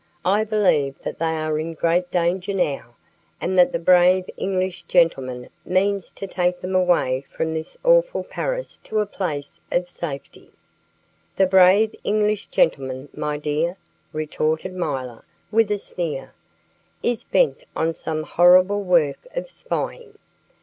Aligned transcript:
I 0.25 0.43
believe 0.45 0.95
that 1.03 1.19
they 1.19 1.35
are 1.37 1.59
in 1.59 1.75
great 1.75 2.09
danger 2.09 2.55
now, 2.55 2.95
and 3.39 3.55
that 3.59 3.71
the 3.71 3.77
brave 3.77 4.27
English 4.35 4.81
gentleman 4.87 5.49
means 5.63 6.09
to 6.15 6.25
take 6.25 6.59
them 6.59 6.73
away 6.73 7.23
from 7.29 7.53
this 7.53 7.77
awful 7.83 8.23
Paris 8.23 8.79
to 8.85 8.99
a 8.99 9.05
place 9.05 9.61
of 9.71 9.91
safety." 9.91 10.49
"The 11.35 11.45
brave 11.45 11.93
English 12.03 12.47
gentleman, 12.47 13.09
my 13.13 13.37
dear," 13.37 13.77
retorted 14.11 14.73
milor, 14.73 15.23
with 15.51 15.69
a 15.69 15.77
sneer, 15.77 16.33
"is 17.03 17.23
bent 17.23 17.67
on 17.75 17.93
some 17.93 18.23
horrible 18.23 18.81
work 18.81 19.27
of 19.35 19.51
spying. 19.51 20.17